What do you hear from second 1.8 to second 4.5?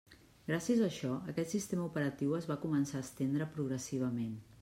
operatiu es va començar a estendre progressivament.